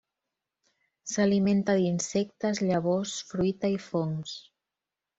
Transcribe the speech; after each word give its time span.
S'alimenta 1.11 1.77
d'insectes, 1.83 2.65
llavors, 2.71 3.15
fruita 3.31 3.75
i 3.79 3.81
fongs. 3.93 4.39